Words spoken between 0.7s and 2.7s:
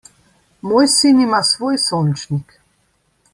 sin ima svoj sončnik.